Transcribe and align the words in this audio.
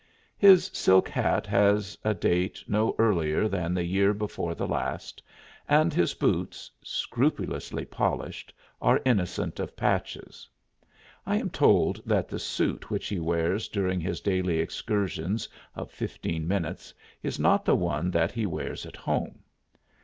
His 0.39 0.71
silk 0.73 1.07
hat 1.07 1.45
has 1.45 1.95
a 2.03 2.15
date 2.15 2.63
no 2.67 2.95
earlier 2.97 3.47
than 3.47 3.75
the 3.75 3.83
year 3.83 4.15
before 4.15 4.55
the 4.55 4.65
last, 4.67 5.21
and 5.69 5.93
his 5.93 6.15
boots, 6.15 6.71
scrupulously 6.81 7.85
polished, 7.85 8.51
are 8.81 8.99
innocent 9.05 9.59
of 9.59 9.75
patches. 9.75 10.49
I 11.23 11.35
am 11.35 11.51
told 11.51 12.01
that 12.03 12.29
the 12.29 12.39
suit 12.39 12.89
which 12.89 13.09
he 13.09 13.19
wears 13.19 13.67
during 13.67 13.99
his 13.99 14.21
daily 14.21 14.57
excursions 14.57 15.47
of 15.75 15.91
fifteen 15.91 16.47
minutes 16.47 16.95
is 17.21 17.39
not 17.39 17.63
the 17.63 17.75
one 17.75 18.09
that 18.09 18.31
he 18.31 18.47
wears 18.47 18.87
at 18.87 18.95
home. 18.95 19.43